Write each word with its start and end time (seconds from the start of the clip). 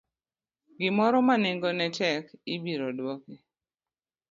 gimoro 0.79 1.17
ma 1.27 1.35
nengone 1.43 1.85
tek 1.97 2.23
ibiro 2.53 2.87
duoki. 2.97 3.35